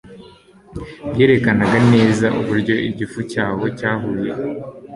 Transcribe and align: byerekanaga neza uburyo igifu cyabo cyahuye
byerekanaga 1.11 1.77
neza 1.93 2.25
uburyo 2.39 2.73
igifu 2.89 3.19
cyabo 3.31 3.65
cyahuye 3.77 4.31